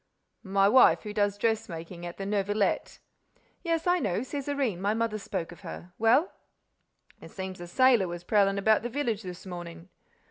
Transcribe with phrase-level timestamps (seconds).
[0.41, 2.97] "My wife—who does dressmaking at the Neuvillette—"
[3.61, 5.93] "Yes, I know—Césarine—my mother spoke of her.
[5.99, 6.31] Well?"
[7.21, 9.89] "It seems a sailor was prowling about the village this morning."